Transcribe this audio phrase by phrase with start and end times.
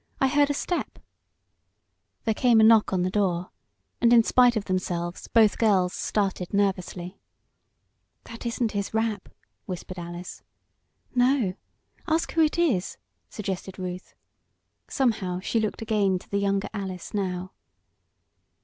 [0.19, 0.97] I heard a step"
[2.25, 3.51] There came a knock on the door,
[4.01, 7.19] and in spite of themselves both girls started nervously.
[8.23, 9.29] "That isn't his rap!"
[9.67, 10.41] whispered Alice.
[11.13, 11.53] "No.
[12.07, 12.97] Ask who it is,"
[13.29, 14.15] suggested Ruth.
[14.87, 17.51] Somehow, she looked again to the younger Alice now.